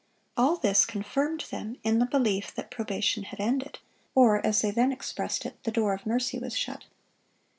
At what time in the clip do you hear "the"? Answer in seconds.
1.99-2.07, 5.63-5.71